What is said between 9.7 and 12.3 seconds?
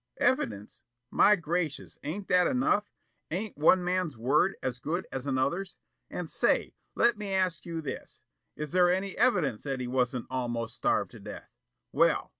he wasn't almost starved to death! Well!